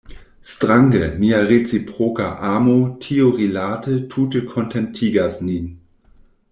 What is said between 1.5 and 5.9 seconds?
reciproka amo tiurilate tute kontentigas nin.